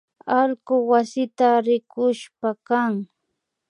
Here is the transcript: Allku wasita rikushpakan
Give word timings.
Allku 0.39 0.75
wasita 0.89 1.47
rikushpakan 1.65 2.93